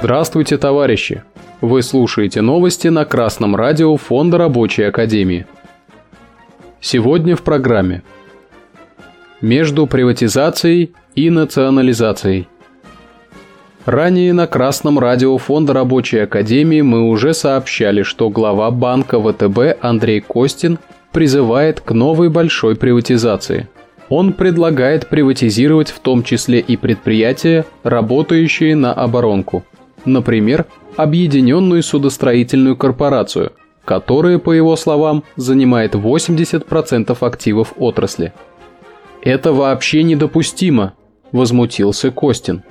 [0.00, 1.24] Здравствуйте, товарищи!
[1.60, 5.44] Вы слушаете новости на Красном радио Фонда Рабочей Академии.
[6.80, 8.04] Сегодня в программе
[9.40, 12.46] Между приватизацией и национализацией
[13.86, 20.20] Ранее на Красном радио Фонда Рабочей Академии мы уже сообщали, что глава банка ВТБ Андрей
[20.20, 20.78] Костин
[21.10, 23.68] призывает к новой большой приватизации–
[24.10, 29.66] он предлагает приватизировать в том числе и предприятия, работающие на оборонку.
[30.08, 30.64] Например,
[30.96, 33.52] Объединенную судостроительную корпорацию,
[33.84, 38.32] которая, по его словам, занимает 80% активов отрасли.
[39.22, 40.94] «Это вообще недопустимо»,–
[41.32, 42.62] возмутился Костин.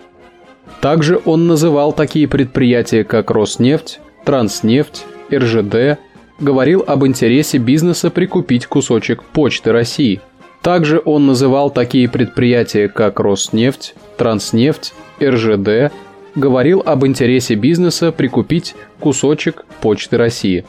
[0.81, 5.99] Также он называл такие предприятия, как Роснефть, Транснефть, РЖД,
[6.39, 10.21] говорил об интересе бизнеса прикупить кусочек Почты России–
[10.67, 15.94] также он называл такие предприятия, как Роснефть, Транснефть, РЖД,
[16.36, 20.66] говорил об интересе бизнеса прикупить кусочек Почты России.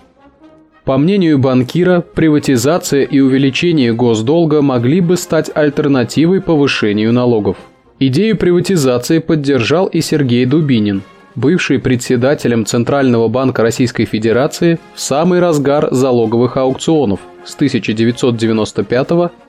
[0.84, 7.58] По мнению банкира, приватизация и увеличение госдолга могли бы стать альтернативой повышению налогов.
[7.98, 11.02] Идею приватизации поддержал и Сергей Дубинин,
[11.34, 19.08] бывший председателем Центрального банка Российской Федерации в самый разгар залоговых аукционов с 1995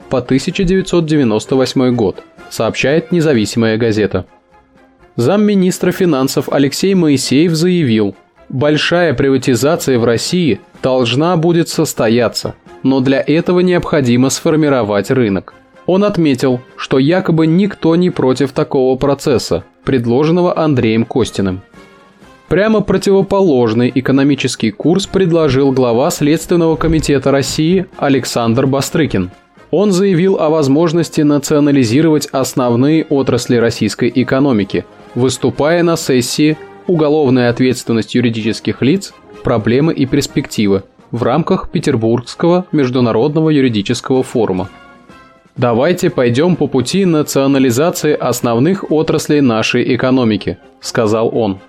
[0.10, 4.26] по 1998 год, сообщает независимая газета.
[5.20, 8.16] Замминистра финансов Алексей Моисеев заявил,
[8.48, 15.56] большая приватизация в России должна будет состояться, но для этого необходимо сформировать рынок.
[15.88, 21.64] Он отметил, что якобы никто не против такого процесса, предложенного Андреем Костиным.
[22.48, 29.32] Прямо противоположный экономический курс предложил глава Следственного комитета России Александр Бастрыкин–
[29.72, 38.82] он заявил о возможности национализировать основные отрасли российской экономики, выступая на сессии «Уголовная ответственность юридических
[38.82, 39.14] лиц.
[39.44, 44.70] Проблемы и перспективы» в рамках Петербургского международного юридического форума.
[45.56, 51.60] «Давайте пойдем по пути национализации основных отраслей нашей экономики»,– сказал он.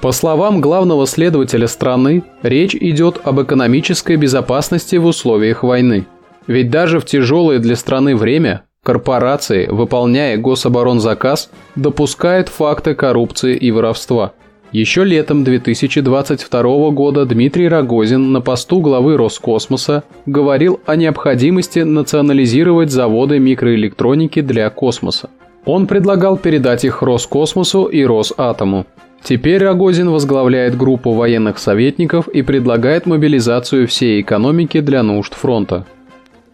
[0.00, 6.06] По словам главного следователя страны, речь идет об экономической безопасности в условиях войны–
[6.50, 14.32] ведь даже в тяжелое для страны время корпорации, выполняя гособоронзаказ, допускают факты коррупции и воровства.
[14.72, 23.38] Еще летом 2022 года Дмитрий Рогозин на посту главы Роскосмоса говорил о необходимости национализировать заводы
[23.38, 25.30] микроэлектроники для космоса.
[25.64, 28.86] Он предлагал передать их Роскосмосу и Росатому.
[29.22, 35.86] Теперь Рогозин возглавляет группу военных советников и предлагает мобилизацию всей экономики для нужд фронта.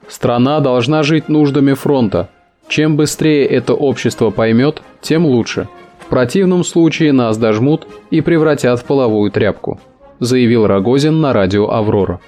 [0.08, 2.28] Страна должна жить нуждами фронта.
[2.68, 5.68] Чем быстрее это общество поймет, тем лучше.
[5.98, 9.80] В противном случае нас дожмут и превратят в половую тряпку,
[10.20, 12.20] заявил Рогозин на радио «Аврора».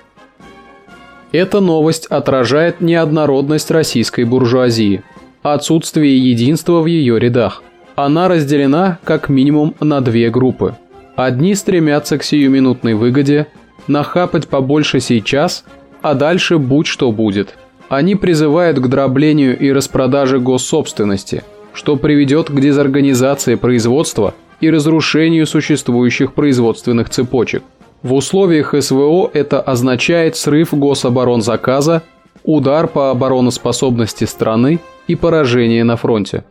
[1.30, 5.02] Эта новость отражает неоднородность российской буржуазии,
[5.42, 7.62] отсутствие единства в ее рядах.
[7.94, 10.74] Она разделена как минимум на две группы.
[11.16, 13.48] Одни стремятся к сиюминутной выгоде,
[13.88, 15.64] нахапать побольше сейчас,
[16.00, 17.56] а дальше будь что будет–
[17.88, 26.32] они призывают к дроблению и распродаже госсобственности, что приведет к дезорганизации производства и разрушению существующих
[26.34, 27.62] производственных цепочек.
[28.02, 32.02] В условиях СВО это означает срыв гособоронзаказа,
[32.44, 36.44] удар по обороноспособности страны и поражение на фронте.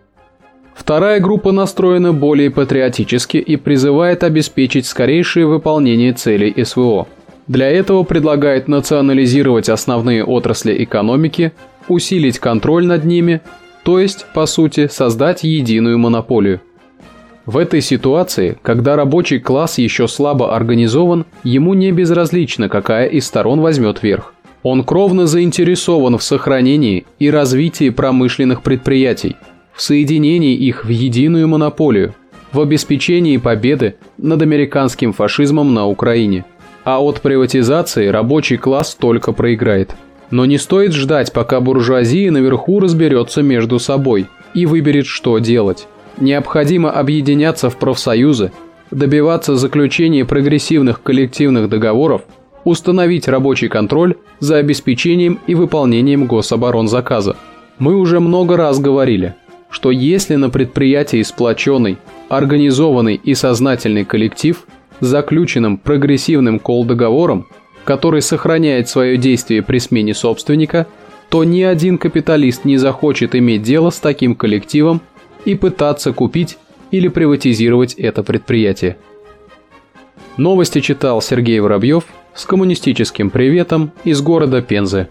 [0.76, 7.08] Вторая группа настроена более патриотически и призывает обеспечить скорейшее выполнение целей СВО.
[7.48, 11.54] Для этого предлагает национализировать основные отрасли экономики,
[11.88, 13.42] усилить контроль над ними,
[13.84, 16.62] то есть, по сути, создать единую монополию.
[17.46, 23.62] В этой ситуации, когда рабочий класс еще слабо организован, ему не безразлично, какая из сторон
[23.62, 24.34] возьмет верх.
[24.64, 29.38] Он кровно заинтересован в сохранении и развитии промышленных предприятий,
[29.74, 32.14] в соединении их в единую монополию,
[32.52, 36.44] в обеспечении победы над американским фашизмом на Украине–
[36.88, 39.94] а от приватизации рабочий класс только проиграет.
[40.32, 45.86] Но не стоит ждать, пока буржуазия наверху разберется между собой и выберет, что делать.
[46.18, 48.54] Необходимо объединяться в профсоюзы,
[48.90, 52.22] добиваться заключения прогрессивных коллективных договоров,
[52.64, 57.36] установить рабочий контроль за обеспечением и выполнением гособоронзаказа.
[57.80, 59.36] Мы уже много раз говорили,
[59.70, 61.98] что если на предприятии сплоченный,
[62.30, 64.66] организованный и сознательный коллектив–
[65.00, 67.48] заключенным прогрессивным колл-договором,
[67.86, 70.88] который сохраняет свое действие при смене собственника,
[71.30, 75.02] то ни один капиталист не захочет иметь дело с таким коллективом
[75.46, 76.58] и пытаться купить
[76.92, 78.98] или приватизировать это предприятие.
[80.38, 85.10] Новости читал Сергей Воробьев с коммунистическим приветом из города Пензы.